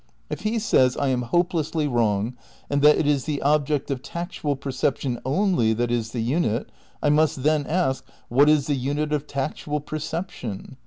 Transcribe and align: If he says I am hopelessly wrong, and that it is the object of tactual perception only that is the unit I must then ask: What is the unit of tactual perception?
If 0.31 0.39
he 0.39 0.57
says 0.57 0.97
I 0.97 1.09
am 1.09 1.21
hopelessly 1.21 1.87
wrong, 1.87 2.35
and 2.71 2.81
that 2.81 2.97
it 2.97 3.05
is 3.05 3.25
the 3.25 3.39
object 3.43 3.91
of 3.91 4.01
tactual 4.01 4.55
perception 4.55 5.21
only 5.23 5.73
that 5.73 5.91
is 5.91 6.09
the 6.11 6.23
unit 6.23 6.71
I 7.03 7.09
must 7.09 7.43
then 7.43 7.67
ask: 7.67 8.03
What 8.27 8.49
is 8.49 8.65
the 8.65 8.73
unit 8.73 9.13
of 9.13 9.27
tactual 9.27 9.79
perception? 9.79 10.77